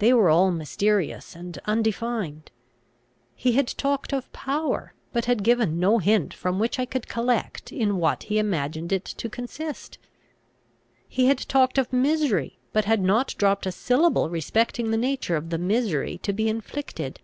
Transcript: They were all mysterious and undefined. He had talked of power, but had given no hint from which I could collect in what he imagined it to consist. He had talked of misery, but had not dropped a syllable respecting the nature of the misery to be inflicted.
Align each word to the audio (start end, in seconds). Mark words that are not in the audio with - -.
They 0.00 0.12
were 0.12 0.28
all 0.28 0.50
mysterious 0.50 1.36
and 1.36 1.56
undefined. 1.66 2.50
He 3.36 3.52
had 3.52 3.68
talked 3.68 4.12
of 4.12 4.32
power, 4.32 4.92
but 5.12 5.26
had 5.26 5.44
given 5.44 5.78
no 5.78 5.98
hint 5.98 6.34
from 6.34 6.58
which 6.58 6.80
I 6.80 6.84
could 6.84 7.06
collect 7.06 7.70
in 7.70 7.98
what 7.98 8.24
he 8.24 8.40
imagined 8.40 8.90
it 8.90 9.04
to 9.04 9.30
consist. 9.30 9.98
He 11.08 11.26
had 11.26 11.38
talked 11.38 11.78
of 11.78 11.92
misery, 11.92 12.58
but 12.72 12.86
had 12.86 13.02
not 13.02 13.36
dropped 13.38 13.64
a 13.66 13.70
syllable 13.70 14.28
respecting 14.30 14.90
the 14.90 14.96
nature 14.98 15.36
of 15.36 15.50
the 15.50 15.58
misery 15.58 16.18
to 16.24 16.32
be 16.32 16.48
inflicted. 16.48 17.20